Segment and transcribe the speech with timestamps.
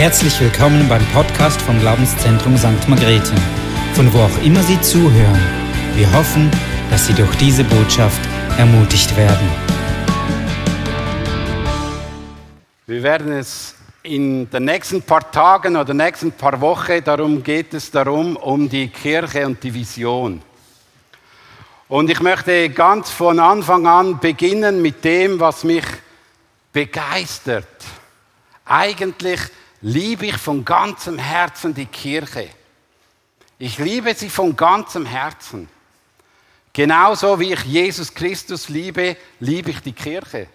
[0.00, 2.88] Herzlich willkommen beim Podcast vom Glaubenszentrum St.
[2.88, 3.34] Margrethe,
[3.92, 5.38] von wo auch immer Sie zuhören.
[5.94, 6.50] Wir hoffen,
[6.88, 8.18] dass Sie durch diese Botschaft
[8.56, 9.46] ermutigt werden.
[12.86, 17.90] Wir werden es in den nächsten paar Tagen oder nächsten paar Wochen, darum geht es
[17.90, 20.40] darum, um die Kirche und die Vision.
[21.88, 25.84] Und ich möchte ganz von Anfang an beginnen mit dem, was mich
[26.72, 27.66] begeistert.
[28.64, 29.40] Eigentlich
[29.82, 32.48] liebe ich von ganzem Herzen die Kirche.
[33.58, 35.68] Ich liebe sie von ganzem Herzen.
[36.72, 40.46] Genauso wie ich Jesus Christus liebe, liebe ich die Kirche.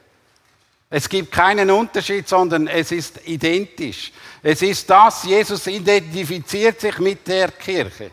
[0.89, 4.11] Es gibt keinen Unterschied, sondern es ist identisch.
[4.41, 8.11] Es ist das, Jesus identifiziert sich mit der Kirche.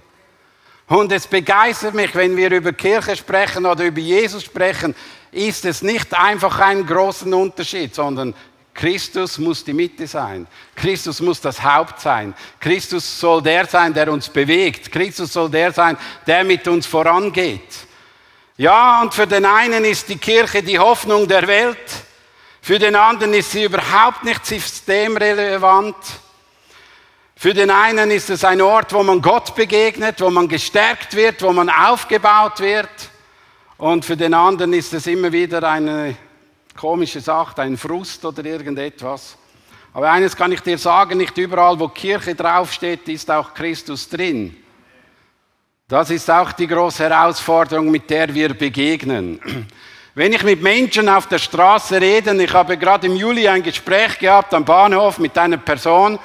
[0.89, 4.95] Und es begeistert mich, wenn wir über Kirche sprechen oder über Jesus sprechen,
[5.31, 8.35] ist es nicht einfach einen großen Unterschied, sondern
[8.75, 10.47] Christus muss die Mitte sein.
[10.75, 12.35] Christus muss das Haupt sein.
[12.59, 14.91] Christus soll der sein, der uns bewegt.
[14.91, 15.97] Christus soll der sein,
[16.27, 17.87] der mit uns vorangeht.
[18.57, 21.77] Ja, und für den einen ist die Kirche die Hoffnung der Welt.
[22.61, 25.97] Für den anderen ist sie überhaupt nicht systemrelevant.
[27.35, 31.43] Für den einen ist es ein Ort, wo man Gott begegnet, wo man gestärkt wird,
[31.43, 32.89] wo man aufgebaut wird.
[33.79, 36.15] Und für den anderen ist es immer wieder eine
[36.77, 39.37] komische Sache, ein Frust oder irgendetwas.
[39.95, 44.57] Aber eines kann ich dir sagen, nicht überall, wo Kirche draufsteht, ist auch Christus drin.
[45.87, 49.39] Das ist auch die große Herausforderung, mit der wir begegnen.
[50.15, 54.19] Wenn ich mit Menschen auf der Straße rede, ich habe gerade im Juli ein Gespräch
[54.19, 56.19] gehabt am Bahnhof mit einer Person,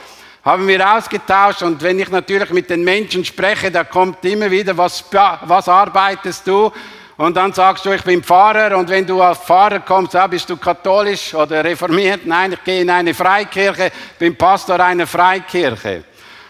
[0.43, 4.77] haben wir ausgetauscht und wenn ich natürlich mit den Menschen spreche, da kommt immer wieder,
[4.77, 6.71] was, was arbeitest du?
[7.17, 10.47] Und dann sagst du, ich bin Pfarrer und wenn du als Pfarrer kommst, ja, bist
[10.51, 12.27] du katholisch oder reformiert?
[12.27, 16.03] Nein, ich gehe in eine Freikirche, bin Pastor einer Freikirche.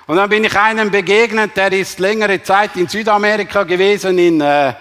[0.07, 4.73] Und dann bin ich einem begegnet, der ist längere Zeit in Südamerika gewesen, in, äh,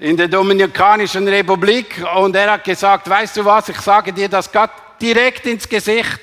[0.00, 2.04] in der Dominikanischen Republik.
[2.16, 6.22] Und er hat gesagt, weißt du was, ich sage dir das gerade direkt ins Gesicht.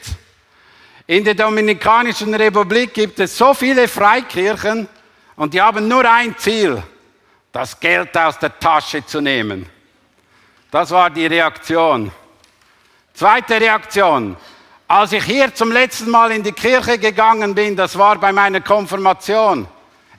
[1.08, 4.90] In der Dominikanischen Republik gibt es so viele Freikirchen
[5.38, 6.84] und die haben nur ein Ziel
[7.52, 9.68] das Geld aus der Tasche zu nehmen.
[10.70, 12.12] Das war die Reaktion.
[13.14, 14.38] Zweite Reaktion.
[14.88, 18.62] Als ich hier zum letzten Mal in die Kirche gegangen bin, das war bei meiner
[18.62, 19.68] Konfirmation,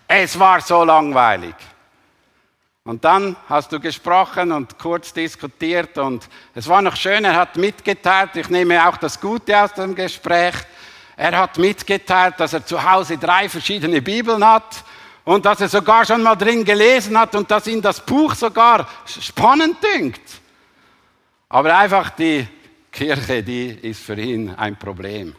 [0.09, 1.55] es war so langweilig.
[2.85, 7.57] Und dann hast du gesprochen und kurz diskutiert und es war noch schön, er hat
[7.57, 10.55] mitgeteilt, ich nehme auch das Gute aus dem Gespräch,
[11.17, 14.85] er hat mitgeteilt, dass er zu Hause drei verschiedene Bibeln hat
[15.25, 18.89] und dass er sogar schon mal drin gelesen hat und dass ihn das Buch sogar
[19.07, 20.23] spannend dünkt.
[21.49, 22.47] Aber einfach die
[22.91, 25.35] Kirche, die ist für ihn ein Problem.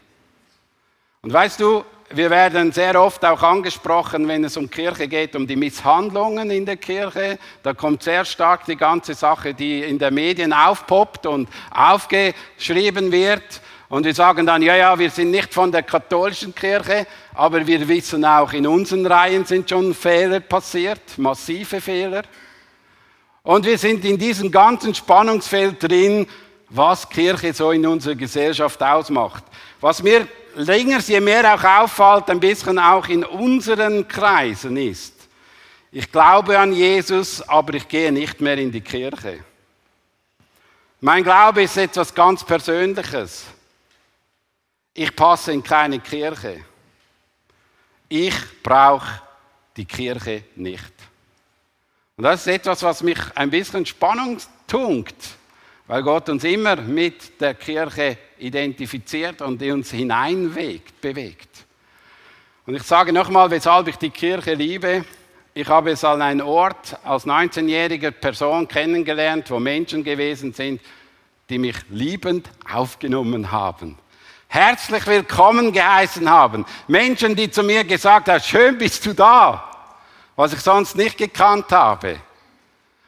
[1.22, 5.48] Und weißt du, wir werden sehr oft auch angesprochen, wenn es um Kirche geht, um
[5.48, 7.40] die Misshandlungen in der Kirche.
[7.64, 13.62] Da kommt sehr stark die ganze Sache, die in den Medien aufpoppt und aufgeschrieben wird.
[13.90, 17.88] Und wir sagen dann, ja, ja, wir sind nicht von der katholischen Kirche, aber wir
[17.88, 22.24] wissen auch, in unseren Reihen sind schon Fehler passiert, massive Fehler.
[23.42, 26.28] Und wir sind in diesem ganzen Spannungsfeld drin,
[26.70, 29.44] was Kirche so in unserer Gesellschaft ausmacht.
[29.82, 35.14] Was mir länger, je mehr auch auffällt, ein bisschen auch in unseren Kreisen ist.
[35.92, 39.44] Ich glaube an Jesus, aber ich gehe nicht mehr in die Kirche.
[41.02, 43.44] Mein Glaube ist etwas ganz Persönliches.
[44.94, 46.64] Ich passe in keine Kirche.
[48.16, 49.24] Ich brauche
[49.76, 50.94] die Kirche nicht.
[52.16, 54.38] Und das ist etwas, was mich ein bisschen Spannung
[54.68, 55.16] tunkt,
[55.88, 61.66] weil Gott uns immer mit der Kirche identifiziert und uns hineinwegt, bewegt.
[62.68, 65.06] Und ich sage nochmal, weshalb ich die Kirche liebe.
[65.56, 70.82] Ich habe es an einem Ort als 19-jähriger Person kennengelernt, wo Menschen gewesen sind,
[71.50, 73.98] die mich liebend aufgenommen haben
[74.54, 76.64] herzlich willkommen geheißen haben.
[76.88, 79.64] Menschen, die zu mir gesagt haben, schön bist du da,
[80.36, 82.18] was ich sonst nicht gekannt habe.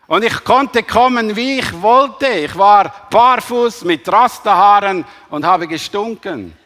[0.07, 2.27] Und ich konnte kommen, wie ich wollte.
[2.29, 6.57] Ich war barfuß mit Rasterhaaren und habe gestunken.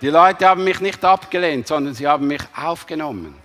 [0.00, 3.36] Die Leute haben mich nicht abgelehnt, sondern sie haben mich aufgenommen.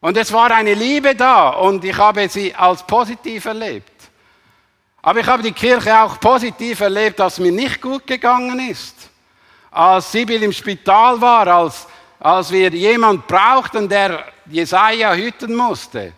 [0.00, 3.92] Und es war eine Liebe da und ich habe sie als positiv erlebt.
[5.02, 9.09] Aber ich habe die Kirche auch positiv erlebt, dass mir nicht gut gegangen ist
[9.70, 11.86] als Sibyl im Spital war, als,
[12.18, 16.12] als wir jemand brauchten, der Jesaja hüten musste.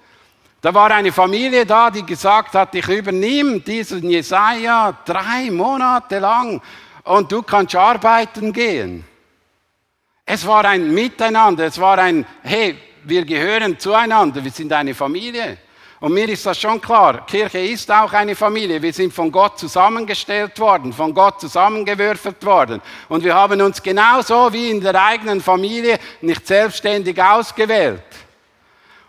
[0.60, 6.62] Da war eine Familie da, die gesagt hat, ich übernehme diesen Jesaja drei Monate lang
[7.04, 9.04] und du kannst arbeiten gehen.
[10.24, 15.58] Es war ein Miteinander, es war ein, hey, wir gehören zueinander, wir sind eine Familie.
[16.02, 18.82] Und mir ist das schon klar, Kirche ist auch eine Familie.
[18.82, 22.82] Wir sind von Gott zusammengestellt worden, von Gott zusammengewürfelt worden.
[23.08, 28.02] Und wir haben uns genauso wie in der eigenen Familie nicht selbstständig ausgewählt.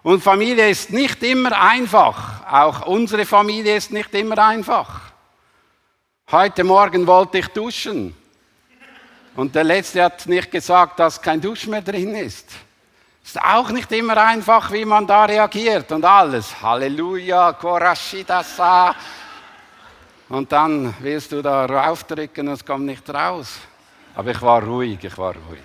[0.04, 2.46] Und Familie ist nicht immer einfach.
[2.46, 5.02] Auch unsere Familie ist nicht immer einfach.
[6.32, 8.16] Heute Morgen wollte ich duschen.
[9.36, 12.52] Und der Letzte hat nicht gesagt, dass kein Dusch mehr drin ist.
[13.24, 16.62] Ist auch nicht immer einfach, wie man da reagiert und alles.
[16.62, 18.94] Halleluja, Korashidasa.
[20.30, 23.60] Und dann willst du da raufdrücken und es kommt nicht raus.
[24.16, 25.64] Aber ich war ruhig, ich war ruhig.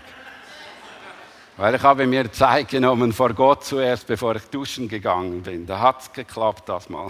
[1.56, 5.66] Weil ich habe mir Zeit genommen vor Gott zuerst, bevor ich duschen gegangen bin.
[5.66, 7.08] Da hat es geklappt, das mal.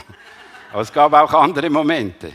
[0.72, 2.32] Aber es gab auch andere Momente.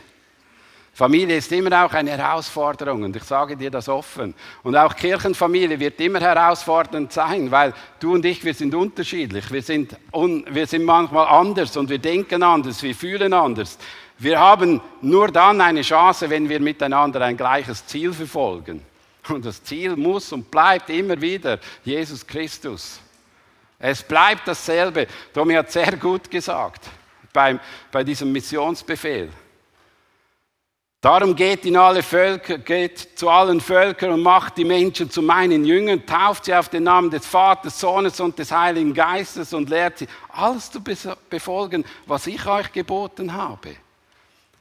[0.95, 4.35] Familie ist immer auch eine Herausforderung und ich sage dir das offen.
[4.61, 9.51] Und auch Kirchenfamilie wird immer herausfordernd sein, weil du und ich, wir sind unterschiedlich.
[9.51, 13.79] Wir sind, un, wir sind manchmal anders und wir denken anders, wir fühlen anders.
[14.19, 18.85] Wir haben nur dann eine Chance, wenn wir miteinander ein gleiches Ziel verfolgen.
[19.29, 22.99] Und das Ziel muss und bleibt immer wieder Jesus Christus.
[23.79, 25.07] Es bleibt dasselbe.
[25.33, 26.87] Tommy hat sehr gut gesagt
[27.33, 27.59] beim,
[27.91, 29.29] bei diesem Missionsbefehl.
[31.03, 35.65] Darum geht in alle Völker, geht zu allen Völkern und macht die Menschen zu meinen
[35.65, 39.97] Jüngern, tauft sie auf den Namen des Vaters, Sohnes und des Heiligen Geistes und lehrt
[39.97, 40.81] sie, alles zu
[41.29, 43.75] befolgen, was ich euch geboten habe.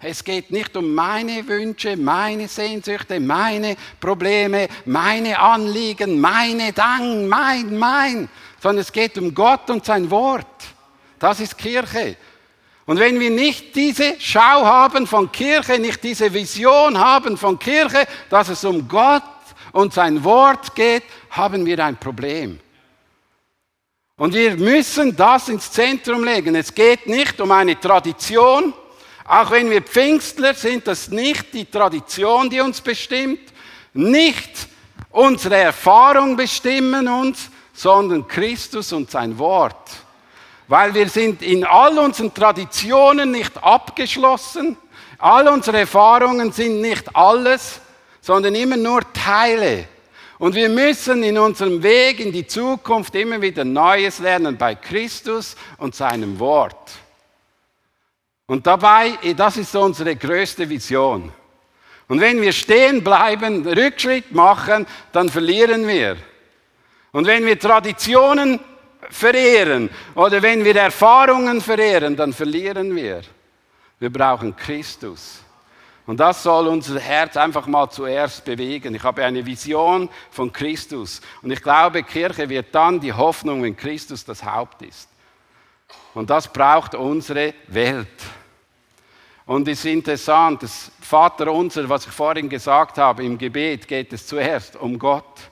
[0.00, 7.78] Es geht nicht um meine Wünsche, meine Sehnsüchte, meine Probleme, meine Anliegen, meine Dank, mein,
[7.78, 8.28] mein,
[8.60, 10.46] sondern es geht um Gott und sein Wort.
[11.20, 12.16] Das ist Kirche.
[12.84, 18.06] Und wenn wir nicht diese Schau haben von Kirche, nicht diese Vision haben von Kirche,
[18.28, 19.22] dass es um Gott
[19.72, 22.58] und sein Wort geht, haben wir ein Problem.
[24.16, 26.54] Und wir müssen das ins Zentrum legen.
[26.54, 28.74] Es geht nicht um eine Tradition.
[29.24, 33.40] Auch wenn wir Pfingstler sind, das nicht die Tradition, die uns bestimmt.
[33.94, 34.68] Nicht
[35.10, 40.01] unsere Erfahrung bestimmen uns, sondern Christus und sein Wort
[40.72, 44.78] weil wir sind in all unseren Traditionen nicht abgeschlossen,
[45.18, 47.78] all unsere Erfahrungen sind nicht alles,
[48.22, 49.86] sondern immer nur Teile.
[50.38, 55.56] Und wir müssen in unserem Weg in die Zukunft immer wieder Neues lernen bei Christus
[55.76, 56.92] und seinem Wort.
[58.46, 61.30] Und dabei, das ist unsere größte Vision.
[62.08, 66.16] Und wenn wir stehen bleiben, Rückschritt machen, dann verlieren wir.
[67.12, 68.58] Und wenn wir Traditionen
[69.10, 73.22] verehren oder wenn wir Erfahrungen verehren, dann verlieren wir.
[73.98, 75.40] Wir brauchen Christus.
[76.06, 78.94] Und das soll unser Herz einfach mal zuerst bewegen.
[78.94, 81.20] Ich habe eine Vision von Christus.
[81.42, 85.08] Und ich glaube, Kirche wird dann die Hoffnung, wenn Christus das Haupt ist.
[86.14, 88.08] Und das braucht unsere Welt.
[89.46, 94.12] Und es ist interessant, das Vater unser, was ich vorhin gesagt habe, im Gebet geht
[94.12, 95.50] es zuerst um Gott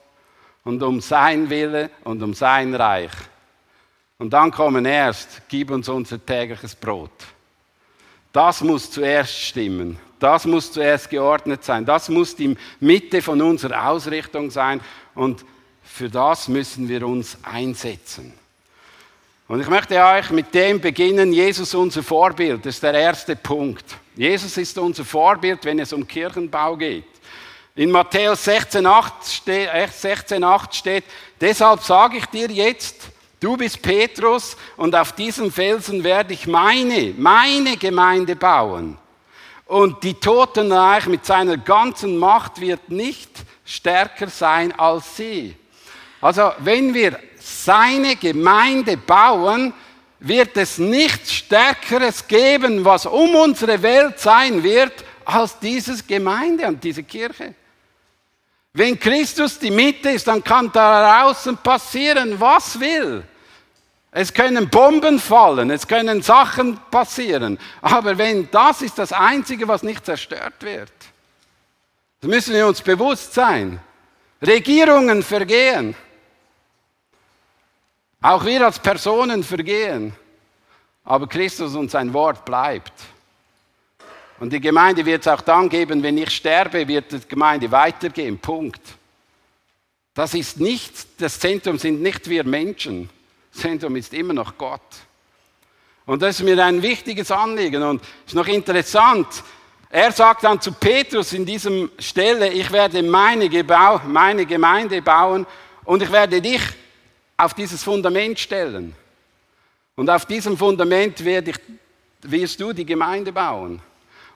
[0.65, 3.11] und um sein Wille und um sein Reich.
[4.21, 7.11] Und dann kommen erst, gib uns unser tägliches Brot.
[8.35, 9.99] Das muss zuerst stimmen.
[10.19, 11.87] Das muss zuerst geordnet sein.
[11.87, 14.83] Das muss die Mitte von unserer Ausrichtung sein.
[15.15, 15.43] Und
[15.83, 18.35] für das müssen wir uns einsetzen.
[19.49, 22.67] Und ich möchte euch mit dem beginnen, Jesus unser Vorbild.
[22.67, 23.87] Das ist der erste Punkt.
[24.15, 27.05] Jesus ist unser Vorbild, wenn es um Kirchenbau geht.
[27.75, 31.05] In Matthäus 16,8 steht, 16, steht,
[31.41, 33.10] deshalb sage ich dir jetzt,
[33.41, 38.99] Du bist Petrus und auf diesem Felsen werde ich meine, meine Gemeinde bauen.
[39.65, 43.31] Und die Totenreich mit seiner ganzen Macht wird nicht
[43.65, 45.57] stärker sein als sie.
[46.21, 49.73] Also wenn wir seine Gemeinde bauen,
[50.19, 56.85] wird es nichts Stärkeres geben, was um unsere Welt sein wird, als diese Gemeinde und
[56.85, 57.55] diese Kirche.
[58.75, 63.25] Wenn Christus die Mitte ist, dann kann da draußen passieren, was will.
[64.13, 67.59] Es können Bomben fallen, es können Sachen passieren.
[67.81, 70.93] Aber wenn das ist das Einzige, was nicht zerstört wird,
[72.21, 73.81] dann müssen wir uns bewusst sein.
[74.43, 75.95] Regierungen vergehen.
[78.21, 80.13] Auch wir als Personen vergehen.
[81.05, 82.93] Aber Christus und sein Wort bleibt.
[84.41, 88.39] Und die Gemeinde wird es auch dann geben, wenn ich sterbe, wird die Gemeinde weitergehen.
[88.39, 88.81] Punkt.
[90.15, 93.09] Das ist nicht, das Zentrum sind nicht wir Menschen.
[93.53, 94.81] Zentrum ist immer noch Gott.
[96.07, 97.83] Und das ist mir ein wichtiges Anliegen.
[97.83, 99.27] Und ist noch interessant,
[99.91, 105.47] er sagt dann zu Petrus in diesem Stelle, ich werde meine, Gebau, meine Gemeinde bauen
[105.85, 106.63] Und ich werde dich
[107.37, 108.95] auf dieses Fundament stellen.
[109.97, 111.59] Und auf diesem Fundament werde ich,
[112.23, 113.81] wirst du die Gemeinde bauen.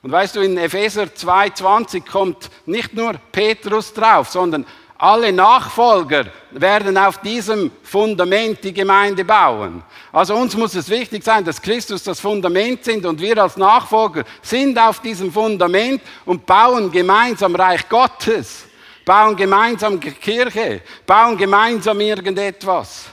[0.01, 4.65] Und weißt du, in Epheser 2,20 kommt nicht nur Petrus drauf, sondern
[4.97, 9.83] alle Nachfolger werden auf diesem Fundament die Gemeinde bauen.
[10.11, 14.23] Also uns muss es wichtig sein, dass Christus das Fundament sind und wir als Nachfolger
[14.41, 18.65] sind auf diesem Fundament und bauen gemeinsam Reich Gottes,
[19.03, 23.05] bauen gemeinsam Kirche, bauen gemeinsam irgendetwas.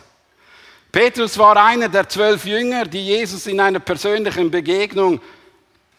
[0.93, 5.21] Petrus war einer der zwölf Jünger, die Jesus in einer persönlichen Begegnung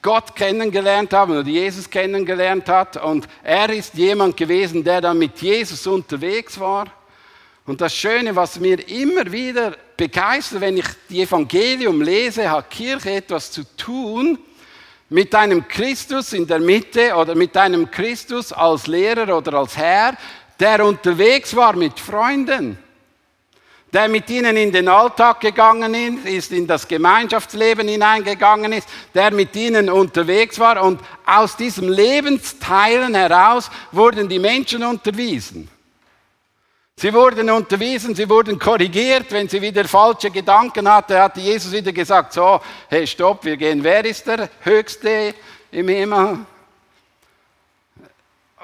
[0.04, 3.02] Gott kennengelernt haben oder Jesus kennengelernt hat.
[3.02, 6.86] Und er ist jemand gewesen, der dann mit Jesus unterwegs war.
[7.66, 13.12] Und das Schöne, was mir immer wieder begeistert, wenn ich die Evangelium lese, hat Kirche
[13.12, 14.38] etwas zu tun
[15.10, 20.18] mit einem Christus in der Mitte oder mit einem Christus als Lehrer oder als Herr,
[20.60, 22.78] der unterwegs war mit Freunden
[23.94, 25.94] der mit ihnen in den Alltag gegangen
[26.26, 33.14] ist, in das Gemeinschaftsleben hineingegangen ist, der mit ihnen unterwegs war und aus diesem Lebensteilen
[33.14, 35.70] heraus wurden die Menschen unterwiesen.
[36.96, 41.92] Sie wurden unterwiesen, sie wurden korrigiert, wenn sie wieder falsche Gedanken hatte, hatte Jesus wieder
[41.92, 45.34] gesagt, so, hey, stopp, wir gehen, wer ist der Höchste
[45.72, 46.46] im Himmel?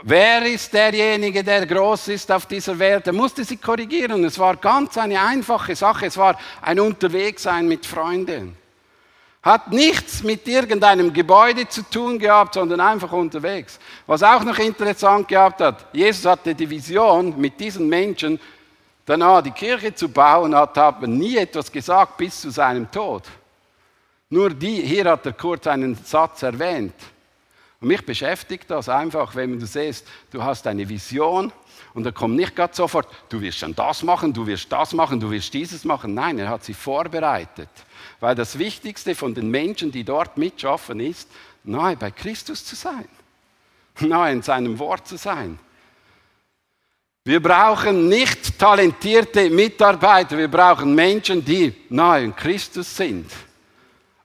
[0.03, 3.07] Wer ist derjenige, der groß ist auf dieser Welt?
[3.07, 4.23] Er musste sie korrigieren.
[4.23, 6.05] Es war ganz eine einfache Sache.
[6.05, 8.55] Es war ein Unterwegssein mit Freunden.
[9.41, 13.79] Hat nichts mit irgendeinem Gebäude zu tun gehabt, sondern einfach unterwegs.
[14.05, 18.39] Was auch noch interessant gehabt hat, Jesus hatte die Vision mit diesen Menschen,
[19.05, 23.23] danach die Kirche zu bauen, hat aber nie etwas gesagt bis zu seinem Tod.
[24.29, 26.93] Nur die, hier hat er kurz einen Satz erwähnt.
[27.81, 31.53] Und mich beschäftigt das einfach, wenn du siehst, du hast eine Vision
[31.93, 35.19] und da kommt nicht gerade sofort, du wirst schon das machen, du wirst das machen,
[35.19, 36.13] du wirst dieses machen.
[36.13, 37.69] Nein, er hat sie vorbereitet.
[38.19, 41.29] Weil das Wichtigste von den Menschen, die dort mitschaffen, ist,
[41.63, 43.07] nahe bei Christus zu sein.
[44.01, 45.57] Nahe in seinem Wort zu sein.
[47.23, 53.29] Wir brauchen nicht talentierte Mitarbeiter, wir brauchen Menschen, die nahe in Christus sind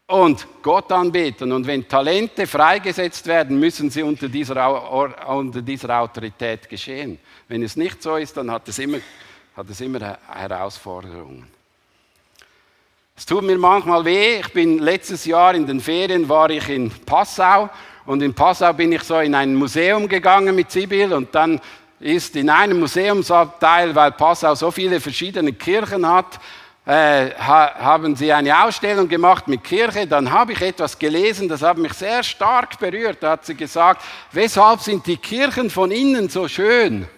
[0.07, 1.53] und Gott anbeten.
[1.53, 7.19] Und wenn Talente freigesetzt werden, müssen sie unter dieser, unter dieser Autorität geschehen.
[7.49, 8.99] Wenn es nicht so ist, dann hat es immer,
[9.57, 11.47] hat es immer Herausforderungen.
[13.17, 14.41] Es tut mir manchmal weh.
[14.41, 17.71] Ich bin letztes Jahr in den Ferien war ich in Passau
[18.07, 21.61] und in Passau bin ich so in ein Museum gegangen mit Sibyl und dann
[22.01, 26.41] ist in einem Museumsabteil, weil Passau so viele verschiedene Kirchen hat,
[26.87, 31.79] äh, haben sie eine Ausstellung gemacht mit Kirche, dann habe ich etwas gelesen, das hat
[31.79, 33.19] mich sehr stark berührt.
[33.23, 37.09] Da hat sie gesagt, weshalb sind die Kirchen von innen so schön?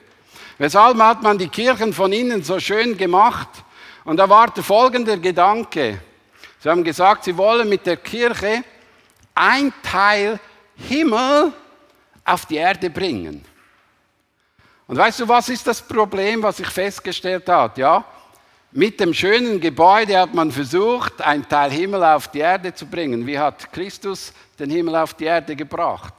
[0.58, 3.48] Weshalb hat man die Kirchen von innen so schön gemacht?
[4.04, 5.98] Und da war der folgende Gedanke.
[6.60, 8.62] Sie haben gesagt, sie wollen mit der Kirche
[9.34, 10.38] ein Teil
[10.76, 11.52] Himmel
[12.24, 13.44] auf die Erde bringen.
[14.86, 17.80] Und weißt du, was ist das Problem, was ich festgestellt habe?
[17.80, 18.04] Ja,
[18.76, 23.26] mit dem schönen Gebäude hat man versucht, ein Teil Himmel auf die Erde zu bringen.
[23.26, 26.12] Wie hat Christus den Himmel auf die Erde gebracht?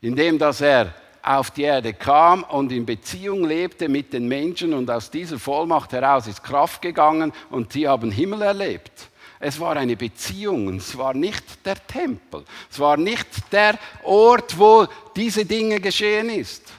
[0.00, 4.90] Indem dass er auf die Erde kam und in Beziehung lebte mit den Menschen und
[4.90, 9.10] aus dieser Vollmacht heraus ist Kraft gegangen und sie haben Himmel erlebt.
[9.38, 14.86] Es war eine Beziehung, es war nicht der Tempel, es war nicht der Ort, wo
[15.14, 16.72] diese Dinge geschehen ist,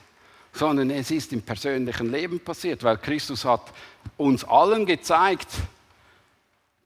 [0.52, 3.72] sondern es ist im persönlichen Leben passiert, weil Christus hat
[4.18, 5.48] uns allen gezeigt,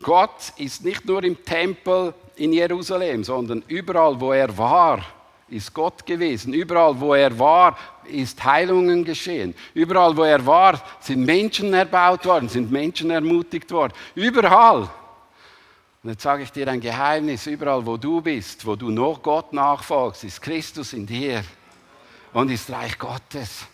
[0.01, 5.03] Gott ist nicht nur im Tempel in Jerusalem, sondern überall, wo er war,
[5.47, 6.53] ist Gott gewesen.
[6.53, 9.55] Überall, wo er war, ist Heilungen geschehen.
[9.73, 13.93] Überall, wo er war, sind Menschen erbaut worden, sind Menschen ermutigt worden.
[14.15, 14.89] Überall.
[16.03, 19.53] Und jetzt sage ich dir ein Geheimnis, überall, wo du bist, wo du noch Gott
[19.53, 21.43] nachfolgst, ist Christus in dir
[22.33, 23.65] und ist Reich Gottes.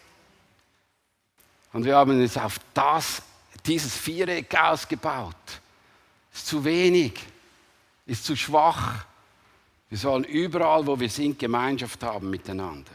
[1.74, 3.22] Und wir haben es auf das
[3.66, 5.36] dieses Viereck ausgebaut.
[6.34, 7.20] Ist zu wenig,
[8.06, 9.06] ist zu schwach.
[9.90, 12.92] Wir sollen überall, wo wir sind, Gemeinschaft haben miteinander.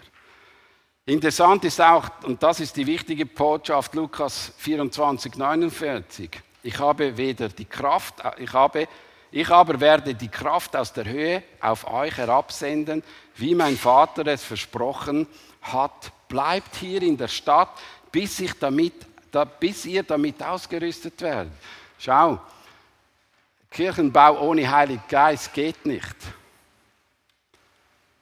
[1.07, 6.31] Interessant ist auch, und das ist die wichtige Botschaft, Lukas 24, 49.
[6.63, 8.89] Ich habe weder die Kraft, ich habe,
[9.31, 13.03] ich aber werde die Kraft aus der Höhe auf euch herabsenden,
[13.37, 15.27] wie mein Vater es versprochen
[15.61, 16.11] hat.
[16.29, 17.79] Bleibt hier in der Stadt,
[18.11, 18.95] bis ich damit
[19.35, 21.53] da, bis ihr damit ausgerüstet werdet.
[21.99, 22.39] Schau,
[23.71, 26.15] Kirchenbau ohne Heiligen Geist geht nicht.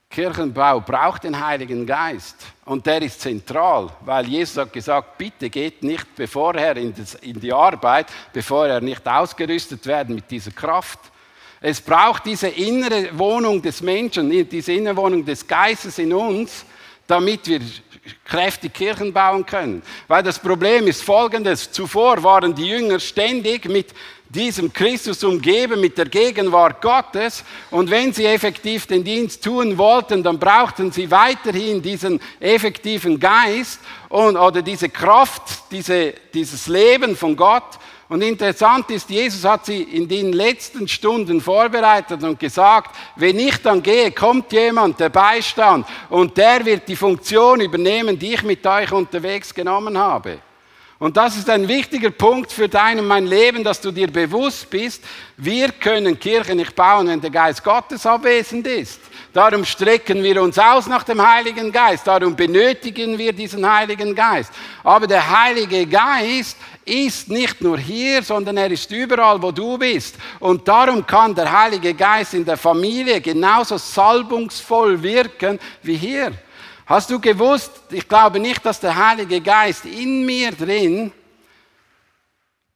[0.09, 5.83] Kirchenbau braucht den Heiligen Geist und der ist zentral, weil Jesus hat gesagt, bitte geht
[5.83, 10.99] nicht bevorher in, in die Arbeit, bevor er nicht ausgerüstet werden mit dieser Kraft.
[11.63, 16.67] Es braucht diese innere Wohnung des Menschen, diese innere Wohnung des Geistes in uns,
[17.13, 17.61] damit wir
[18.25, 19.83] kräftig Kirchen bauen können.
[20.09, 21.71] Weil das Problem ist folgendes.
[21.71, 23.89] Zuvor waren die Jünger ständig mit
[24.31, 27.45] diesem Christus umgeben, mit der Gegenwart Gottes.
[27.71, 33.79] Und wenn sie effektiv den Dienst tun wollten, dann brauchten sie weiterhin diesen effektiven Geist
[34.09, 37.79] und, oder diese Kraft, diese, dieses Leben von Gott.
[38.09, 43.57] Und interessant ist, Jesus hat sie in den letzten Stunden vorbereitet und gesagt, wenn ich
[43.59, 48.67] dann gehe, kommt jemand, der Beistand, und der wird die Funktion übernehmen, die ich mit
[48.67, 50.39] euch unterwegs genommen habe.
[51.03, 54.71] Und das ist ein wichtiger Punkt für dein und mein Leben, dass du dir bewusst
[54.71, 55.03] bist,
[55.37, 59.01] wir können Kirche nicht bauen, wenn der Geist Gottes abwesend ist.
[59.33, 62.07] Darum strecken wir uns aus nach dem Heiligen Geist.
[62.07, 64.53] Darum benötigen wir diesen Heiligen Geist.
[64.85, 70.17] Aber der Heilige Geist ist nicht nur hier, sondern er ist überall, wo du bist.
[70.39, 76.33] Und darum kann der Heilige Geist in der Familie genauso salbungsvoll wirken wie hier.
[76.85, 81.11] Hast du gewusst, ich glaube nicht, dass der Heilige Geist in mir drin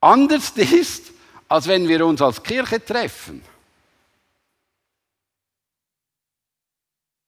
[0.00, 1.12] anders ist,
[1.48, 3.42] als wenn wir uns als Kirche treffen.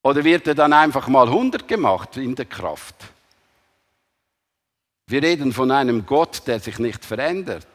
[0.02, 2.94] Oder wird er dann einfach mal 100 gemacht in der Kraft?
[5.06, 7.66] Wir reden von einem Gott, der sich nicht verändert.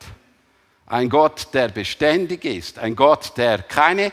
[0.85, 2.77] Ein Gott, der beständig ist.
[2.77, 4.11] Ein Gott, der keine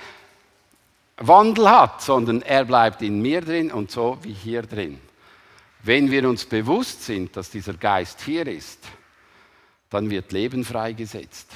[1.19, 4.99] Wandel hat, sondern er bleibt in mir drin und so wie hier drin.
[5.83, 8.79] Wenn wir uns bewusst sind, dass dieser Geist hier ist,
[9.90, 11.50] dann wird Leben freigesetzt.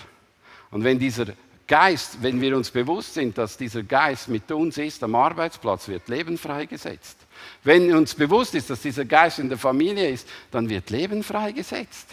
[0.70, 1.26] Und wenn dieser
[1.66, 6.09] Geist, wenn wir uns bewusst sind, dass dieser Geist mit uns ist am Arbeitsplatz, wird
[6.09, 7.16] Leben freigesetzt.
[7.62, 12.09] Wenn uns bewusst ist, dass dieser Geist in der Familie ist, dann wird Leben freigesetzt.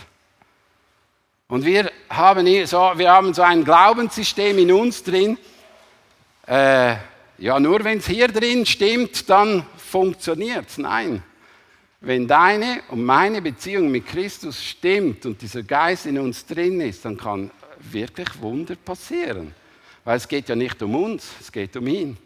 [1.50, 5.38] Und wir haben, so, wir haben so ein Glaubenssystem in uns drin.
[6.48, 6.96] Äh,
[7.38, 10.78] ja, nur wenn es hier drin stimmt, dann funktioniert es.
[10.78, 11.22] Nein.
[12.00, 17.04] Wenn deine und meine Beziehung mit Christus stimmt und dieser Geist in uns drin ist,
[17.04, 17.52] dann kann
[17.90, 19.54] wirklich Wunder passieren.
[20.04, 22.18] Weil es geht ja nicht um uns, es geht um ihn.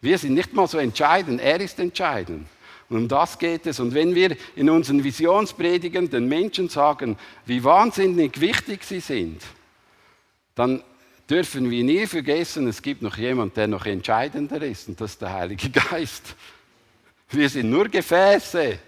[0.00, 2.46] Wir sind nicht mal so entscheidend, er ist entscheidend.
[2.88, 3.80] Und um das geht es.
[3.80, 9.42] Und wenn wir in unseren Visionspredigen den Menschen sagen, wie wahnsinnig wichtig sie sind,
[10.54, 10.82] dann
[11.28, 15.22] dürfen wir nie vergessen, es gibt noch jemand, der noch entscheidender ist, und das ist
[15.22, 16.34] der Heilige Geist.
[17.30, 18.78] Wir sind nur Gefäße.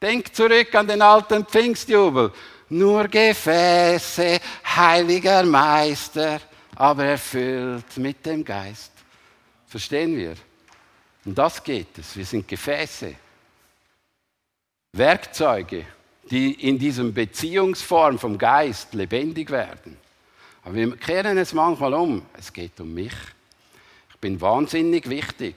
[0.00, 2.32] Denk zurück an den alten Pfingstjubel.
[2.72, 6.40] Nur Gefäße, heiliger Meister,
[6.74, 8.92] aber erfüllt mit dem Geist.
[9.66, 10.36] Verstehen wir?
[11.26, 12.16] Und das geht es.
[12.16, 13.14] Wir sind Gefäße.
[14.92, 15.84] Werkzeuge,
[16.30, 19.98] die in diesem Beziehungsform vom Geist lebendig werden.
[20.64, 22.24] Aber wir kehren es manchmal um.
[22.38, 23.12] Es geht um mich.
[24.14, 25.56] Ich bin wahnsinnig wichtig.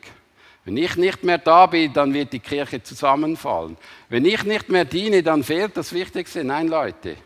[0.65, 3.77] Wenn ich nicht mehr da bin, dann wird die Kirche zusammenfallen.
[4.09, 6.43] Wenn ich nicht mehr diene, dann fehlt das Wichtigste.
[6.43, 7.17] Nein, Leute,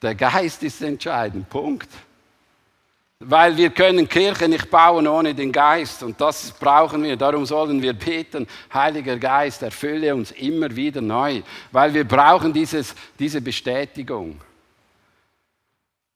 [0.00, 1.50] der Geist ist entscheidend.
[1.50, 1.90] Punkt.
[3.20, 7.16] Weil wir können Kirche nicht bauen ohne den Geist und das brauchen wir.
[7.16, 12.94] Darum sollen wir beten, Heiliger Geist, erfülle uns immer wieder neu, weil wir brauchen dieses,
[13.18, 14.40] diese Bestätigung.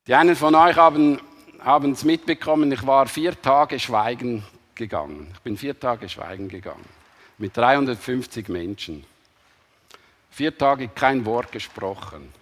[0.07, 4.43] Die einen von euch haben es mitbekommen, ich war vier Tage schweigen
[4.79, 5.29] gegangen.
[5.35, 6.89] Ich bin vier Tage schweigen gegangen.
[7.37, 9.05] Mit 350 Menschen.
[10.31, 12.33] Vier Tage kein Wort gesprochen.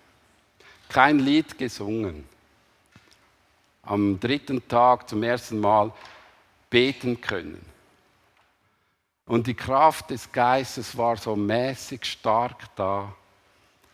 [0.89, 2.25] Kein Lied gesungen.
[3.83, 5.93] Am dritten Tag zum ersten Mal
[6.71, 7.65] beten können.
[9.27, 13.13] Und die Kraft des Geistes war so mäßig stark da,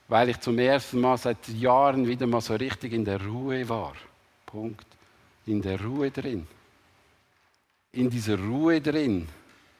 [0.09, 3.95] weil ich zum ersten Mal seit Jahren wieder mal so richtig in der Ruhe war.
[4.45, 4.87] Punkt.
[5.47, 6.47] In der Ruhe drin
[7.93, 9.29] in dieser Ruhe drin.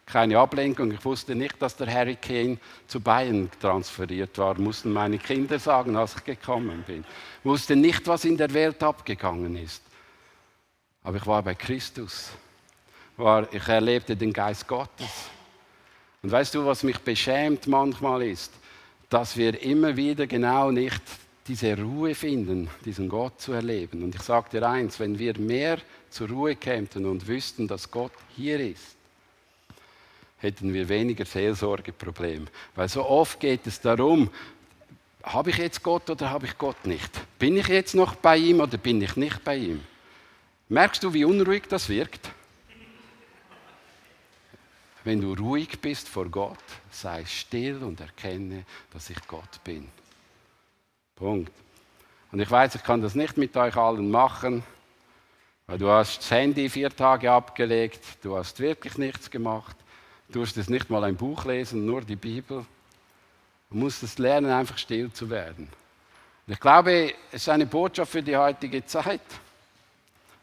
[0.05, 0.93] Keine Ablenkung.
[0.93, 4.59] Ich wusste nicht, dass der Hurricane zu Bayern transferiert war.
[4.59, 7.05] Mussten meine Kinder sagen, als ich gekommen bin.
[7.41, 9.83] Ich wusste nicht, was in der Welt abgegangen ist.
[11.03, 12.31] Aber ich war bei Christus.
[13.51, 15.31] ich erlebte den Geist Gottes.
[16.23, 18.53] Und weißt du, was mich beschämt manchmal ist?
[19.09, 21.03] Dass wir immer wieder genau nicht
[21.47, 24.03] diese Ruhe finden, diesen Gott zu erleben.
[24.03, 25.79] Und ich sage dir eins, wenn wir mehr
[26.13, 28.97] zur Ruhe kämen und wüssten, dass Gott hier ist,
[30.39, 32.47] hätten wir weniger Seelsorgeprobleme.
[32.75, 34.31] Weil so oft geht es darum,
[35.23, 37.11] habe ich jetzt Gott oder habe ich Gott nicht?
[37.39, 39.81] Bin ich jetzt noch bei ihm oder bin ich nicht bei ihm?
[40.69, 42.31] Merkst du, wie unruhig das wirkt?
[45.05, 46.59] wenn du ruhig bist vor Gott,
[46.91, 49.89] sei still und erkenne, dass ich Gott bin.
[51.17, 51.53] Punkt.
[52.31, 54.63] Und ich weiß, ich kann das nicht mit euch allen machen,
[55.79, 59.77] du hast das Handy vier Tage abgelegt, du hast wirklich nichts gemacht,
[60.29, 62.65] du hast es nicht mal ein Buch lesen, nur die Bibel.
[63.71, 65.69] Du musst es lernen, einfach still zu werden.
[66.47, 69.21] Ich glaube, es ist eine Botschaft für die heutige Zeit,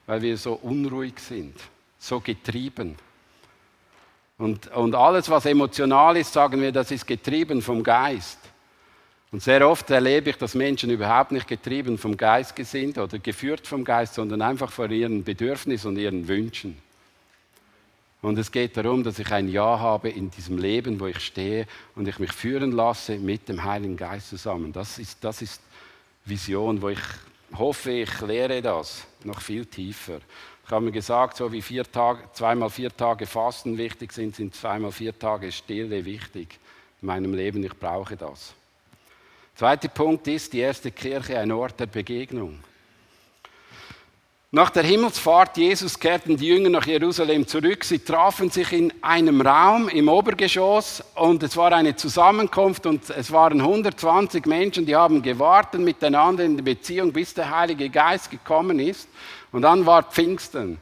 [0.08, 1.56] weil wir so unruhig sind,
[2.00, 2.98] so getrieben.
[4.38, 8.40] Und, und alles, was emotional ist, sagen wir, das ist getrieben vom Geist.
[9.32, 13.68] Und sehr oft erlebe ich, dass Menschen überhaupt nicht getrieben vom Geist sind oder geführt
[13.68, 16.78] vom Geist, sondern einfach von ihren Bedürfnissen und ihren Wünschen.
[18.22, 21.68] Und es geht darum, dass ich ein Ja habe in diesem Leben, wo ich stehe
[21.96, 24.74] und ich mich führen lasse mit dem Heiligen Geist zusammen.
[24.74, 25.62] Das ist, das ist
[26.26, 27.00] Vision, wo ich
[27.56, 30.20] hoffe, ich lehre das noch viel tiefer.
[30.66, 34.54] Ich habe mir gesagt, so wie vier Tage, zweimal vier Tage Fasten wichtig sind, sind
[34.54, 36.60] zweimal vier Tage Stille wichtig
[37.02, 37.64] in meinem Leben.
[37.64, 38.54] Ich brauche das.
[39.60, 42.60] Zweiter Punkt ist, die erste Kirche ein Ort der Begegnung.
[44.52, 47.84] Nach der Himmelsfahrt Jesus kehrten die Jünger nach Jerusalem zurück.
[47.84, 53.34] Sie trafen sich in einem Raum im Obergeschoss und es war eine Zusammenkunft und es
[53.34, 58.80] waren 120 Menschen, die haben gewartet miteinander in der Beziehung, bis der Heilige Geist gekommen
[58.80, 59.10] ist.
[59.52, 60.78] Und dann war Pfingsten.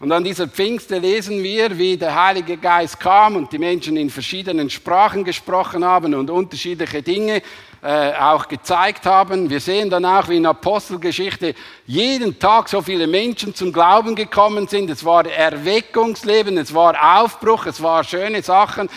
[0.00, 4.08] Und an dieser Pfingste lesen wir, wie der Heilige Geist kam und die Menschen in
[4.08, 7.42] verschiedenen Sprachen gesprochen haben und unterschiedliche Dinge
[7.82, 9.50] äh, auch gezeigt haben.
[9.50, 11.54] Wir sehen dann auch, wie in Apostelgeschichte
[11.86, 14.88] jeden Tag so viele Menschen zum Glauben gekommen sind.
[14.88, 18.88] Es war Erweckungsleben, es war Aufbruch, es war schöne Sachen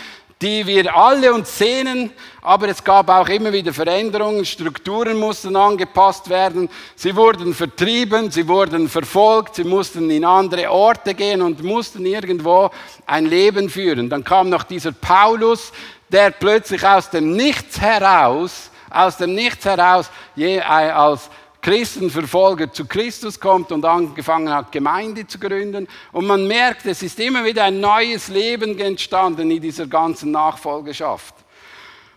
[0.41, 6.29] die wir alle uns sehnen, aber es gab auch immer wieder Veränderungen, Strukturen mussten angepasst
[6.29, 12.05] werden, sie wurden vertrieben, sie wurden verfolgt, sie mussten in andere Orte gehen und mussten
[12.05, 12.69] irgendwo
[13.05, 14.09] ein Leben führen.
[14.09, 15.71] Dann kam noch dieser Paulus,
[16.09, 21.29] der plötzlich aus dem Nichts heraus, aus dem Nichts heraus, je, als
[21.65, 25.87] Christenverfolger zu Christus kommt und angefangen hat, Gemeinde zu gründen.
[26.11, 31.33] Und man merkt, es ist immer wieder ein neues Leben entstanden in dieser ganzen Nachfolgeschaft.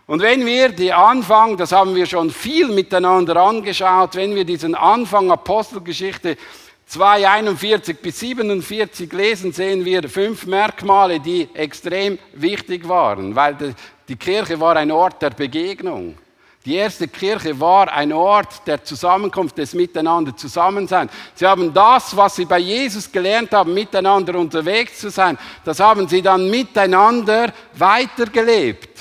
[0.05, 4.75] Und wenn wir die Anfang, das haben wir schon viel miteinander angeschaut, wenn wir diesen
[4.75, 6.37] Anfang Apostelgeschichte
[6.85, 13.75] 2, 41 bis 47 lesen, sehen wir fünf Merkmale, die extrem wichtig waren, weil
[14.07, 16.15] die Kirche war ein Ort der Begegnung.
[16.65, 21.09] Die erste Kirche war ein Ort der Zusammenkunft, des Miteinander Zusammensein.
[21.33, 26.07] Sie haben das, was sie bei Jesus gelernt haben, miteinander unterwegs zu sein, das haben
[26.07, 28.99] sie dann miteinander weitergelebt.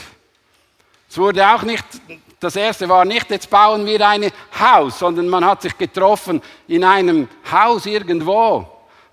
[1.11, 1.85] Es wurde auch nicht,
[2.39, 6.85] das erste war nicht, jetzt bauen wir ein Haus, sondern man hat sich getroffen in
[6.85, 8.67] einem Haus irgendwo.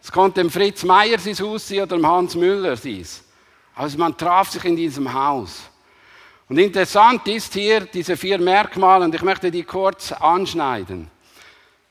[0.04, 3.04] Es konnte dem Fritz Meier sein Haus sein oder dem Hans Müller sein.
[3.74, 5.64] Also man traf sich in diesem Haus.
[6.48, 11.10] Und interessant ist hier diese vier Merkmale, und ich möchte die kurz anschneiden.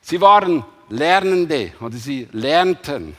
[0.00, 3.16] Sie waren Lernende oder sie lernten.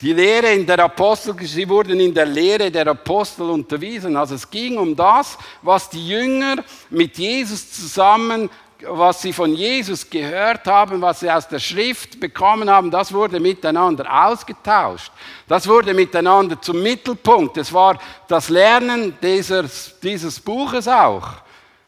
[0.00, 4.16] Die Lehre in der Apostel, sie wurden in der Lehre der Apostel unterwiesen.
[4.16, 6.56] Also es ging um das, was die Jünger
[6.90, 8.48] mit Jesus zusammen
[8.82, 13.40] was sie von Jesus gehört haben, was sie aus der Schrift bekommen haben, das wurde
[13.40, 15.10] miteinander ausgetauscht.
[15.46, 17.56] Das wurde miteinander zum Mittelpunkt.
[17.56, 21.26] Es war das Lernen dieses, dieses Buches auch,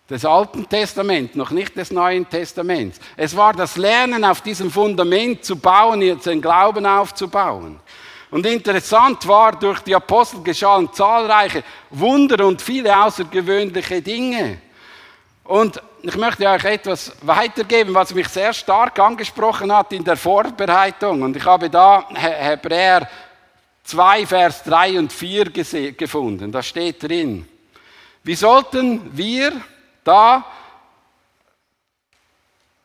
[0.08, 2.98] des Alten Testaments, noch nicht des Neuen Testaments.
[3.16, 7.78] Es war das Lernen auf diesem Fundament zu bauen, jetzt den Glauben aufzubauen.
[8.32, 14.58] Und interessant war, durch die Apostel geschahen zahlreiche Wunder und viele außergewöhnliche Dinge.
[15.44, 21.22] Und ich möchte euch etwas weitergeben, was mich sehr stark angesprochen hat in der Vorbereitung.
[21.22, 23.08] Und ich habe da Hebräer
[23.84, 25.50] 2, Vers 3 und 4
[25.92, 26.52] gefunden.
[26.52, 27.46] Da steht drin,
[28.22, 29.52] wie sollten wir
[30.04, 30.44] da,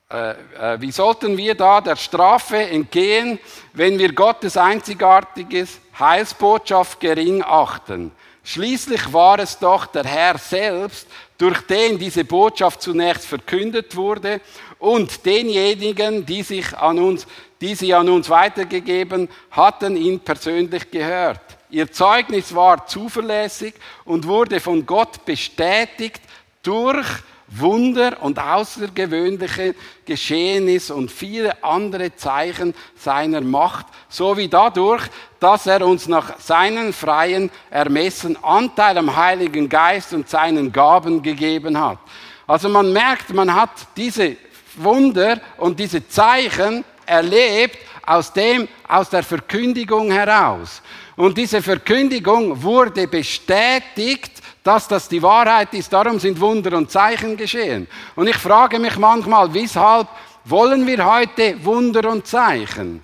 [0.10, 3.40] äh, äh, wie sollten wir da der Strafe entgehen,
[3.74, 8.12] wenn wir Gottes einzigartiges Heilsbotschaft gering achten?
[8.46, 14.40] Schließlich war es doch der Herr selbst, durch den diese Botschaft zunächst verkündet wurde
[14.78, 17.26] und denjenigen, die, sich an uns,
[17.60, 21.42] die sie an uns weitergegeben hatten, ihn persönlich gehört.
[21.72, 23.74] Ihr Zeugnis war zuverlässig
[24.06, 26.22] und wurde von Gott bestätigt
[26.62, 27.08] durch
[27.48, 35.04] Wunder und außergewöhnliche Geschehnisse und viele andere Zeichen seiner Macht, sowie dadurch,
[35.40, 41.80] dass er uns nach seinen freien Ermessen Anteil am Heiligen Geist und seinen Gaben gegeben
[41.80, 42.00] hat.
[42.48, 44.38] Also man merkt, man hat diese
[44.76, 50.82] Wunder und diese Zeichen erlebt aus dem, aus der Verkündigung heraus.
[51.16, 54.32] Und diese Verkündigung wurde bestätigt,
[54.66, 55.94] dass das die Wahrheit ist.
[55.94, 57.88] Darum sind Wunder und Zeichen geschehen.
[58.16, 60.08] Und ich frage mich manchmal, weshalb
[60.44, 63.04] wollen wir heute Wunder und Zeichen?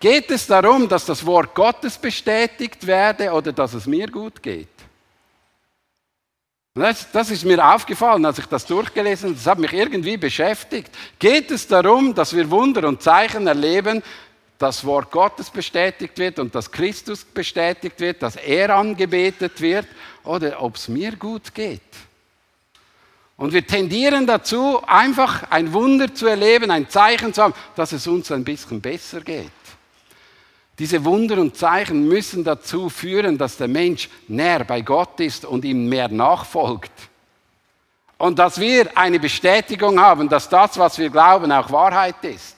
[0.00, 4.68] Geht es darum, dass das Wort Gottes bestätigt werde oder dass es mir gut geht?
[6.74, 9.36] Das, das, ist mir aufgefallen, als ich das durchgelesen habe.
[9.36, 10.90] Das hat mich irgendwie beschäftigt.
[11.20, 14.02] Geht es darum, dass wir Wunder und Zeichen erleben,
[14.58, 19.86] das Wort Gottes bestätigt wird und dass Christus bestätigt wird, dass er angebetet wird
[20.24, 21.80] oder ob es mir gut geht?
[23.36, 28.06] Und wir tendieren dazu, einfach ein Wunder zu erleben, ein Zeichen zu haben, dass es
[28.08, 29.52] uns ein bisschen besser geht.
[30.76, 35.64] Diese Wunder und Zeichen müssen dazu führen, dass der Mensch näher bei Gott ist und
[35.64, 36.92] ihm mehr nachfolgt.
[38.16, 42.57] Und dass wir eine Bestätigung haben, dass das, was wir glauben, auch Wahrheit ist.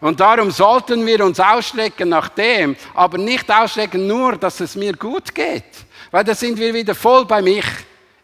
[0.00, 4.94] Und darum sollten wir uns ausstrecken nach dem, aber nicht ausstrecken nur, dass es mir
[4.94, 5.64] gut geht.
[6.10, 7.64] Weil da sind wir wieder voll bei mich.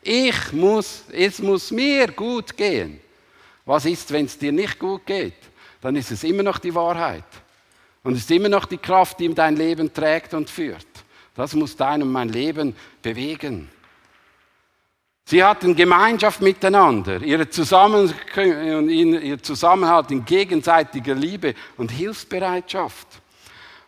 [0.03, 3.01] Ich muss, es muss mir gut gehen.
[3.65, 5.35] Was ist, wenn es dir nicht gut geht?
[5.81, 7.25] Dann ist es immer noch die Wahrheit.
[8.03, 10.87] Und es ist immer noch die Kraft, die dein Leben trägt und führt.
[11.35, 13.71] Das muss dein und mein Leben bewegen.
[15.31, 23.07] Sie hatten Gemeinschaft miteinander, ihre ihr Zusammenhalt in gegenseitiger Liebe und Hilfsbereitschaft.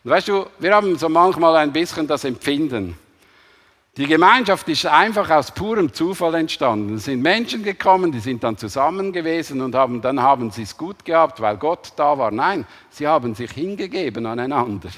[0.04, 2.96] Und weißt du, wir haben so manchmal ein bisschen das Empfinden,
[3.96, 6.94] die Gemeinschaft ist einfach aus purem Zufall entstanden.
[6.94, 10.76] Es sind Menschen gekommen, die sind dann zusammen gewesen und haben, dann haben sie es
[10.76, 12.30] gut gehabt, weil Gott da war.
[12.30, 14.90] Nein, sie haben sich hingegeben aneinander.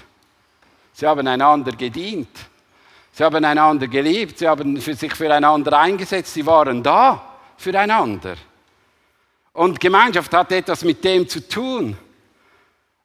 [0.93, 2.29] Sie haben einander gedient.
[3.16, 4.38] Sie haben einander geliebt.
[4.38, 6.35] Sie haben sich füreinander eingesetzt.
[6.35, 8.35] Sie waren da füreinander.
[9.53, 11.96] Und Gemeinschaft hat etwas mit dem zu tun.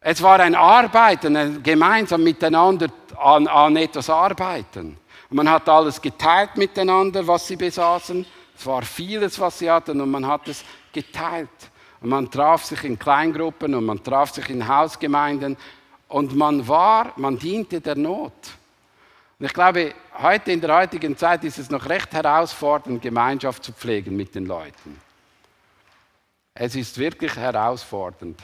[0.01, 2.87] Es war ein Arbeiten, ein gemeinsam miteinander
[3.19, 4.97] an, an etwas arbeiten.
[5.29, 8.25] Man hat alles geteilt miteinander, was sie besaßen.
[8.57, 11.49] Es war vieles, was sie hatten, und man hat es geteilt.
[12.01, 15.55] Und man traf sich in Kleingruppen und man traf sich in Hausgemeinden
[16.07, 18.58] und man war, man diente der Not.
[19.39, 23.71] Und ich glaube, heute in der heutigen Zeit ist es noch recht herausfordernd, Gemeinschaft zu
[23.71, 24.99] pflegen mit den Leuten.
[26.53, 28.37] Es ist wirklich herausfordernd.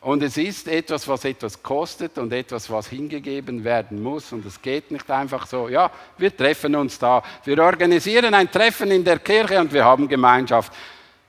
[0.00, 4.32] Und es ist etwas, was etwas kostet und etwas, was hingegeben werden muss.
[4.32, 7.22] Und es geht nicht einfach so, ja, wir treffen uns da.
[7.44, 10.72] Wir organisieren ein Treffen in der Kirche und wir haben Gemeinschaft.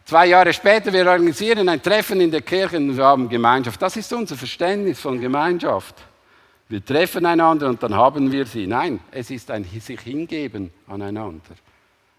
[0.05, 3.79] Zwei Jahre später, wir organisieren ein Treffen in der Kirche und wir haben Gemeinschaft.
[3.79, 5.95] Das ist unser Verständnis von Gemeinschaft.
[6.69, 8.67] Wir treffen einander und dann haben wir sie.
[8.67, 11.55] Nein, es ist ein sich hingeben aneinander.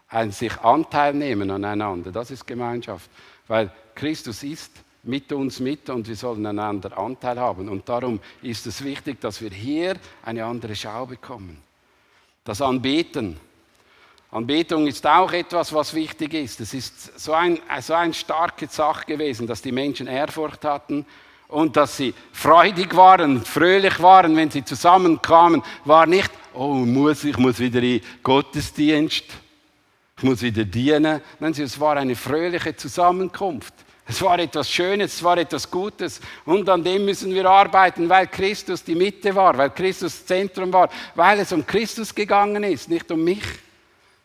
[0.08, 2.10] Ein sich Anteil nehmen aneinander.
[2.10, 3.08] Das ist Gemeinschaft.
[3.46, 4.72] Weil Christus ist
[5.04, 7.68] mit uns mit und wir sollen einander Anteil haben.
[7.68, 11.58] Und darum ist es wichtig, dass wir hier eine andere Schau bekommen.
[12.42, 13.38] Das Anbeten.
[14.32, 16.60] Anbetung ist auch etwas, was wichtig ist.
[16.60, 21.06] Es ist so ein, so ein starke Sache gewesen, dass die Menschen Ehrfurcht hatten
[21.50, 27.36] und dass sie freudig waren, fröhlich waren, wenn sie zusammenkamen, war nicht, oh, muss, ich
[27.36, 29.24] muss wieder in Gottesdienst,
[30.16, 31.20] ich muss wieder dienen.
[31.38, 33.74] Nein, es war eine fröhliche Zusammenkunft.
[34.06, 36.20] Es war etwas Schönes, es war etwas Gutes.
[36.44, 40.88] Und an dem müssen wir arbeiten, weil Christus die Mitte war, weil Christus Zentrum war,
[41.14, 43.44] weil es um Christus gegangen ist, nicht um mich,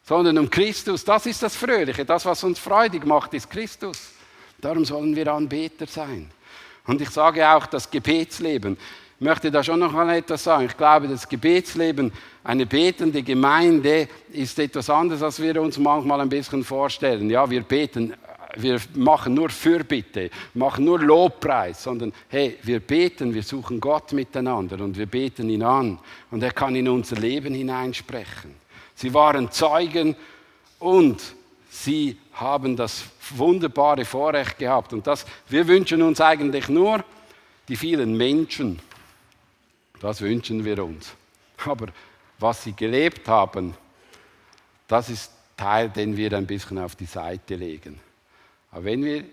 [0.03, 1.05] sondern um Christus.
[1.05, 2.03] Das ist das Fröhliche.
[2.03, 4.11] Das, was uns freudig macht, ist Christus.
[4.59, 6.31] Darum sollen wir Anbeter sein.
[6.87, 8.77] Und ich sage auch, das Gebetsleben.
[9.17, 10.65] Ich möchte da schon noch mal etwas sagen.
[10.65, 12.11] Ich glaube, das Gebetsleben,
[12.43, 17.29] eine betende Gemeinde, ist etwas anderes, als wir uns manchmal ein bisschen vorstellen.
[17.29, 18.13] Ja, wir beten
[18.57, 24.79] wir machen nur Fürbitte, machen nur Lobpreis, sondern hey, wir beten, wir suchen Gott miteinander
[24.81, 25.99] und wir beten ihn an
[26.31, 28.51] und er kann in unser Leben hineinsprechen.
[28.95, 30.15] Sie waren Zeugen
[30.79, 31.21] und
[31.69, 37.03] sie haben das wunderbare Vorrecht gehabt und das, wir wünschen uns eigentlich nur
[37.67, 38.79] die vielen Menschen,
[40.01, 41.13] das wünschen wir uns.
[41.65, 41.87] Aber
[42.37, 43.73] was sie gelebt haben,
[44.87, 47.99] das ist Teil, den wir ein bisschen auf die Seite legen.
[48.71, 49.23] Aber wenn wir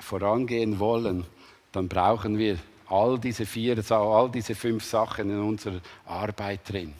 [0.00, 1.24] vorangehen wollen,
[1.72, 6.94] dann brauchen wir all diese vier, all diese fünf Sachen in unserer Arbeit drin.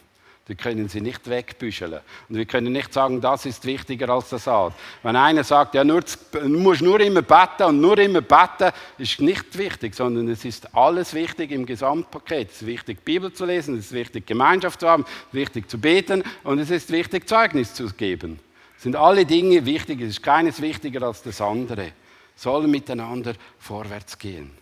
[0.48, 2.00] Wir können sie nicht wegbüscheln.
[2.28, 4.72] Und wir können nicht sagen, das ist wichtiger als das andere.
[5.04, 6.00] Wenn einer sagt, ja, nur,
[6.32, 10.74] du musst nur immer beten und nur immer beten, ist nicht wichtig, sondern es ist
[10.74, 12.50] alles wichtig im Gesamtpaket.
[12.50, 15.70] Es ist wichtig, Bibel zu lesen, es ist wichtig, Gemeinschaft zu haben, es ist wichtig
[15.70, 18.40] zu beten und es ist wichtig, Zeugnis zu geben
[18.78, 21.92] sind alle Dinge wichtig, es ist keines wichtiger als das andere.
[22.36, 24.52] Sollen miteinander vorwärts gehen.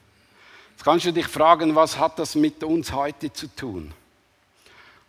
[0.72, 3.92] Jetzt kannst du dich fragen, was hat das mit uns heute zu tun?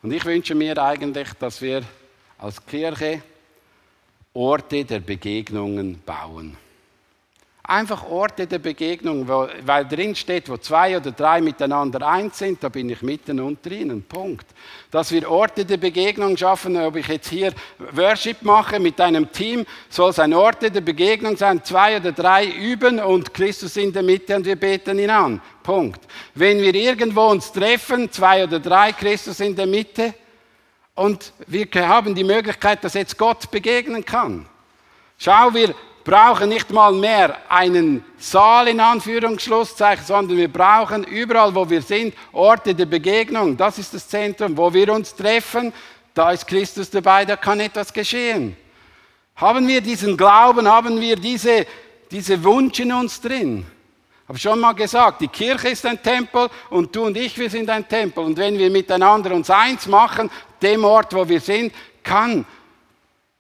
[0.01, 1.83] Und ich wünsche mir eigentlich, dass wir
[2.38, 3.21] als Kirche
[4.33, 6.55] Orte der Begegnungen bauen.
[7.69, 12.63] Einfach Orte der Begegnung, wo, weil drin steht, wo zwei oder drei miteinander eins sind,
[12.63, 14.03] da bin ich mitten und drinnen.
[14.03, 14.47] Punkt.
[14.89, 17.51] Dass wir Orte der Begegnung schaffen, ob ich jetzt hier
[17.91, 22.45] Worship mache mit einem Team, soll es ein Ort der Begegnung sein, zwei oder drei
[22.45, 25.41] üben und Christus in der Mitte und wir beten ihn an.
[25.62, 25.99] Punkt.
[26.36, 30.13] Wenn wir irgendwo uns treffen, zwei oder drei, Christus in der Mitte,
[30.95, 34.47] und wir haben die Möglichkeit, dass jetzt Gott begegnen kann.
[35.19, 35.75] Schau, wir
[36.08, 42.15] brauchen nicht mal mehr einen Saal in Anführungsschlusszeichen, sondern wir brauchen überall, wo wir sind,
[42.32, 43.58] Orte der Begegnung.
[43.58, 45.74] Das ist das Zentrum, wo wir uns treffen.
[46.13, 48.56] Da ist Christus dabei, da kann etwas geschehen.
[49.36, 51.67] Haben wir diesen Glauben, haben wir diese,
[52.10, 53.65] diese Wunsch in uns drin?
[54.30, 57.70] Habe schon mal gesagt, die Kirche ist ein Tempel und du und ich, wir sind
[57.70, 58.24] ein Tempel.
[58.24, 62.46] Und wenn wir miteinander uns eins machen, dem Ort, wo wir sind, kann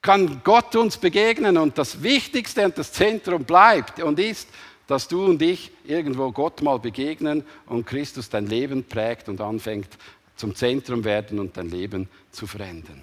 [0.01, 4.47] kann Gott uns begegnen und das Wichtigste und das Zentrum bleibt und ist,
[4.87, 9.89] dass du und ich irgendwo Gott mal begegnen und Christus dein Leben prägt und anfängt
[10.37, 13.01] zum Zentrum werden und dein Leben zu verändern.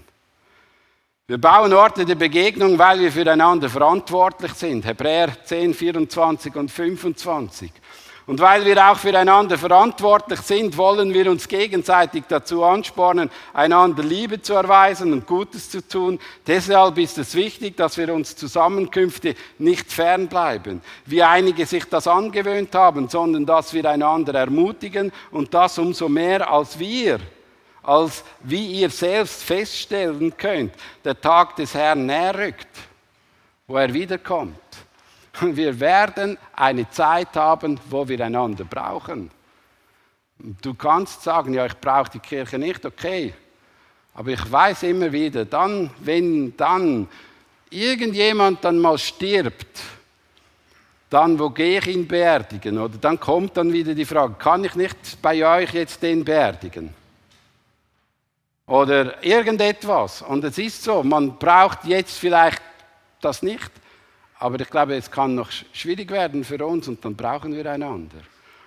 [1.27, 4.85] Wir bauen Orte der Begegnung, weil wir füreinander verantwortlich sind.
[4.85, 7.73] Hebräer 10, 24 und 25.
[8.27, 14.41] Und weil wir auch füreinander verantwortlich sind, wollen wir uns gegenseitig dazu anspornen, einander Liebe
[14.41, 16.19] zu erweisen und Gutes zu tun.
[16.47, 22.75] Deshalb ist es wichtig, dass wir uns Zusammenkünfte nicht fernbleiben, wie einige sich das angewöhnt
[22.75, 27.21] haben, sondern dass wir einander ermutigen und das umso mehr als wir
[27.85, 30.73] als wie ihr selbst feststellen könnt,
[31.05, 32.69] der Tag des Herrn näher rückt,
[33.67, 34.64] wo er wiederkommt.
[35.41, 39.31] Wir werden eine Zeit haben, wo wir einander brauchen.
[40.39, 43.35] Du kannst sagen, ja, ich brauche die Kirche nicht, okay.
[44.15, 47.09] Aber ich weiß immer wieder, dann, wenn dann
[47.71, 49.81] irgendjemand dann mal stirbt,
[51.11, 52.79] dann wo gehe ich ihn beerdigen?
[52.79, 56.93] Oder dann kommt dann wieder die Frage, kann ich nicht bei euch jetzt den beerdigen?
[58.67, 60.23] Oder irgendetwas.
[60.23, 62.63] Und es ist so, man braucht jetzt vielleicht
[63.21, 63.71] das nicht.
[64.45, 68.19] Aber ich glaube, es kann noch schwierig werden für uns und dann brauchen wir einander.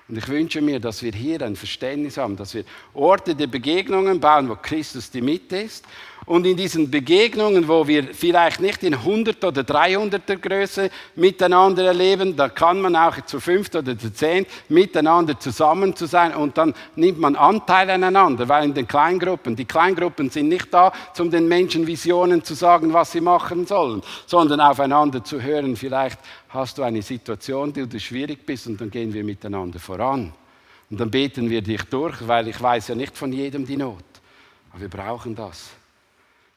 [0.08, 2.64] Und ich wünsche mir, dass wir hier ein Verständnis haben, dass wir
[2.96, 5.86] Orte der Begegnungen bauen, wo Christus die Mitte ist
[6.28, 11.86] und in diesen Begegnungen, wo wir vielleicht nicht in 100 oder 300 der Größe miteinander
[11.86, 16.58] erleben, da kann man auch zu 5 oder zu 10 miteinander zusammen zu sein und
[16.58, 21.32] dann nimmt man Anteil aneinander, weil in den Kleingruppen, die Kleingruppen sind nicht da, um
[21.32, 25.78] den Menschen Visionen zu sagen, was sie machen sollen, sondern aufeinander zu hören.
[25.78, 30.34] Vielleicht hast du eine Situation, die du schwierig bist und dann gehen wir miteinander voran.
[30.90, 34.04] Und dann beten wir dich durch, weil ich weiß ja nicht von jedem die Not.
[34.72, 35.77] Aber wir brauchen das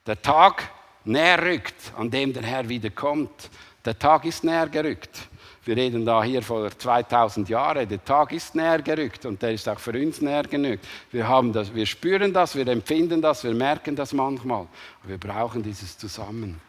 [0.06, 0.70] der Tag
[1.04, 3.50] näher rückt, an dem der Herr wiederkommt.
[3.84, 5.28] Der Tag ist näher gerückt.
[5.64, 7.88] Wir reden da hier vor 2000 Jahren.
[7.88, 10.86] Der Tag ist näher gerückt und der ist auch für uns näher gerückt.
[11.10, 14.66] Wir, haben das, wir spüren das, wir empfinden das, wir merken das manchmal.
[15.04, 16.60] Wir brauchen dieses Zusammen.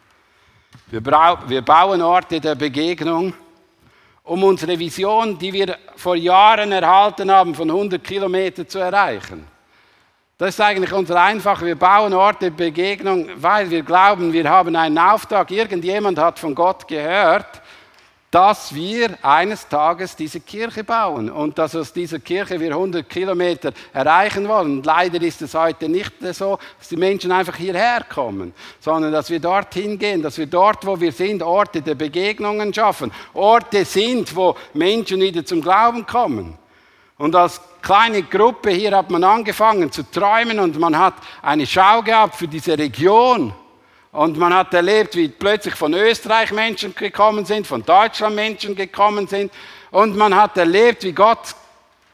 [0.86, 3.34] Wir, wir bauen Orte der Begegnung,
[4.24, 9.46] um unsere Vision, die wir vor Jahren erhalten haben, von 100 Kilometern zu erreichen.
[10.42, 11.64] Das ist eigentlich unser Einfache.
[11.66, 15.48] Wir bauen Orte Begegnung, weil wir glauben, wir haben einen Auftrag.
[15.52, 17.62] Irgendjemand hat von Gott gehört,
[18.28, 23.72] dass wir eines Tages diese Kirche bauen und dass aus dieser Kirche wir 100 Kilometer
[23.92, 24.82] erreichen wollen.
[24.82, 29.38] leider ist es heute nicht so, dass die Menschen einfach hierher kommen, sondern dass wir
[29.38, 33.12] dorthin gehen, dass wir dort, wo wir sind, Orte der Begegnungen schaffen.
[33.32, 36.58] Orte sind, wo Menschen wieder zum Glauben kommen.
[37.16, 42.00] Und als kleine Gruppe hier hat man angefangen zu träumen und man hat eine Schau
[42.02, 43.52] gehabt für diese Region.
[44.12, 49.26] Und man hat erlebt, wie plötzlich von Österreich Menschen gekommen sind, von Deutschland Menschen gekommen
[49.26, 49.50] sind.
[49.90, 51.54] Und man hat erlebt, wie Gott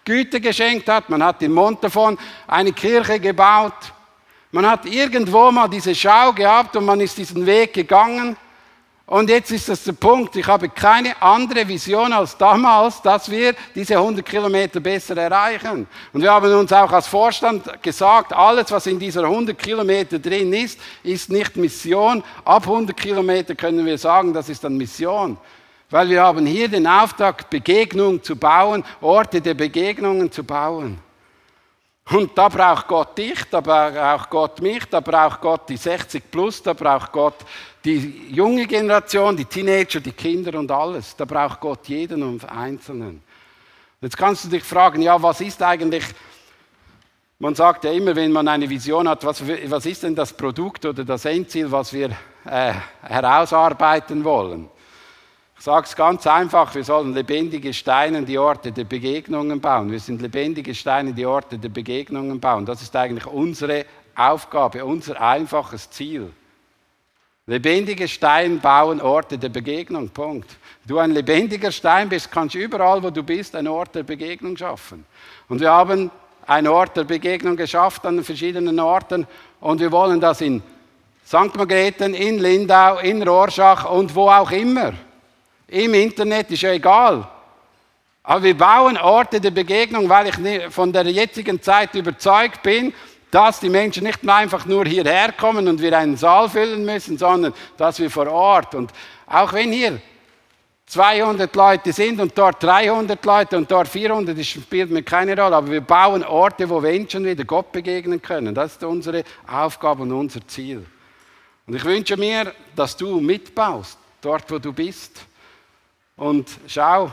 [0.04, 1.10] Güte geschenkt hat.
[1.10, 3.74] Man hat in Montafon eine Kirche gebaut.
[4.52, 8.36] Man hat irgendwo mal diese Schau gehabt und man ist diesen Weg gegangen.
[9.08, 13.54] Und jetzt ist das der Punkt, ich habe keine andere Vision als damals, dass wir
[13.74, 15.86] diese 100 Kilometer besser erreichen.
[16.12, 20.52] Und wir haben uns auch als Vorstand gesagt, alles, was in dieser 100 Kilometer drin
[20.52, 22.22] ist, ist nicht Mission.
[22.44, 25.38] Ab 100 Kilometer können wir sagen, das ist dann Mission.
[25.88, 30.98] Weil wir haben hier den Auftrag, Begegnung zu bauen, Orte der Begegnungen zu bauen.
[32.10, 36.62] Und da braucht Gott dich, da braucht Gott mich, da braucht Gott die 60 plus,
[36.62, 37.34] da braucht Gott
[37.84, 41.14] die junge Generation, die Teenager, die Kinder und alles.
[41.14, 43.22] Da braucht Gott jeden und Einzelnen.
[44.00, 46.04] Jetzt kannst du dich fragen, ja, was ist eigentlich
[47.40, 50.84] Man sagt ja immer, wenn man eine Vision hat, was, was ist denn das Produkt
[50.84, 52.10] oder das Endziel, was wir
[52.44, 54.68] äh, herausarbeiten wollen?
[55.58, 59.90] Ich sage es ganz einfach, wir sollen lebendige Steine die Orte der Begegnungen bauen.
[59.90, 62.64] Wir sind lebendige Steine die Orte der Begegnungen bauen.
[62.64, 63.84] Das ist eigentlich unsere
[64.14, 66.30] Aufgabe, unser einfaches Ziel.
[67.46, 70.10] Lebendige Steine bauen Orte der Begegnung.
[70.10, 70.56] Punkt.
[70.86, 75.04] Du ein lebendiger Stein bist, kannst überall, wo du bist, einen Ort der Begegnung schaffen.
[75.48, 76.12] Und wir haben
[76.46, 79.26] einen Ort der Begegnung geschafft an verschiedenen Orten
[79.60, 80.62] und wir wollen das in
[81.26, 81.56] St.
[81.56, 84.92] Margrethen, in Lindau, in Rorschach und wo auch immer.
[85.68, 87.28] Im Internet ist ja egal.
[88.22, 92.92] Aber wir bauen Orte der Begegnung, weil ich von der jetzigen Zeit überzeugt bin,
[93.30, 97.18] dass die Menschen nicht mehr einfach nur hierher kommen und wir einen Saal füllen müssen,
[97.18, 98.90] sondern dass wir vor Ort und
[99.26, 100.00] auch wenn hier
[100.86, 105.56] 200 Leute sind und dort 300 Leute und dort 400, das spielt mir keine Rolle,
[105.56, 108.54] aber wir bauen Orte, wo Menschen wieder Gott begegnen können.
[108.54, 110.86] Das ist unsere Aufgabe und unser Ziel.
[111.66, 115.27] Und ich wünsche mir, dass du mitbaust, dort wo du bist.
[116.18, 117.12] Und schau,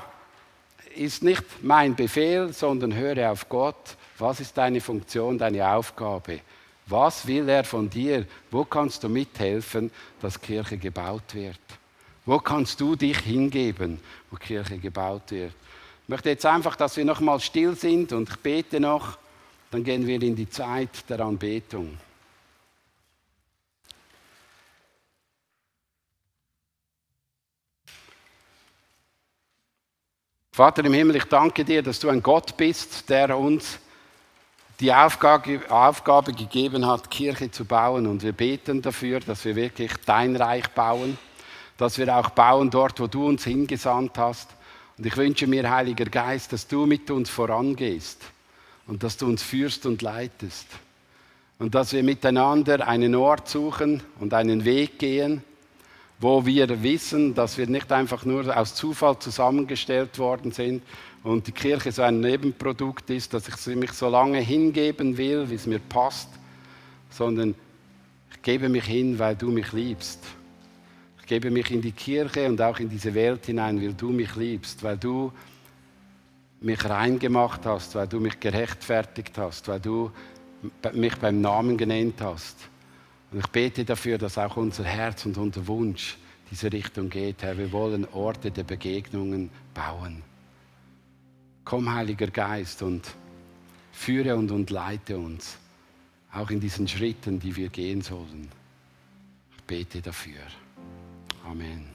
[0.95, 3.95] ist nicht mein Befehl, sondern höre auf Gott.
[4.17, 6.41] Was ist deine Funktion, deine Aufgabe?
[6.87, 8.25] Was will er von dir?
[8.49, 9.91] Wo kannst du mithelfen,
[10.21, 11.59] dass Kirche gebaut wird?
[12.25, 13.99] Wo kannst du dich hingeben,
[14.31, 15.53] wo Kirche gebaut wird?
[16.03, 19.19] Ich möchte jetzt einfach, dass wir noch mal still sind und ich bete noch,
[19.69, 21.97] dann gehen wir in die Zeit der Anbetung.
[30.55, 33.77] Vater im Himmel, ich danke dir, dass du ein Gott bist, der uns
[34.79, 38.07] die Aufgabe, Aufgabe, gegeben hat, Kirche zu bauen.
[38.07, 41.17] Und wir beten dafür, dass wir wirklich dein Reich bauen,
[41.75, 44.47] dass wir auch bauen dort, wo du uns hingesandt hast.
[44.97, 48.21] Und ich wünsche mir, Heiliger Geist, dass du mit uns vorangehst
[48.87, 50.67] und dass du uns führst und leitest.
[51.59, 55.43] Und dass wir miteinander einen Ort suchen und einen Weg gehen,
[56.19, 60.81] wo wir wissen, dass wir nicht einfach nur aus Zufall zusammengestellt worden sind
[61.23, 65.55] und die Kirche so ein Nebenprodukt ist, dass ich mich so lange hingeben will, wie
[65.55, 66.29] es mir passt,
[67.09, 67.55] sondern
[68.31, 70.23] ich gebe mich hin, weil du mich liebst.
[71.19, 74.35] Ich gebe mich in die Kirche und auch in diese Welt hinein, weil du mich
[74.35, 75.31] liebst, weil du
[76.61, 80.11] mich reingemacht hast, weil du mich gerechtfertigt hast, weil du
[80.93, 82.55] mich beim Namen genannt hast.
[83.35, 86.15] Und ich bete dafür, dass auch unser Herz und unser Wunsch
[86.49, 87.57] diese Richtung geht, Herr.
[87.57, 90.21] Wir wollen Orte der Begegnungen bauen.
[91.65, 93.13] Komm, Heiliger Geist, und
[93.91, 95.57] führe und, und leite uns,
[96.31, 98.47] auch in diesen Schritten, die wir gehen sollen.
[99.57, 100.39] Ich bete dafür.
[101.43, 101.94] Amen.